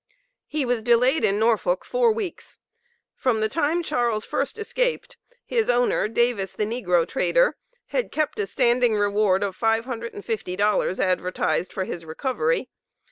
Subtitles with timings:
[0.47, 2.57] He was delayed in Norfolk four weeks.
[3.15, 7.55] From the time Charles first escaped, his owner (Davis the negro trader),
[7.89, 12.67] had kept a standing reward of $550 advertised for his recovery.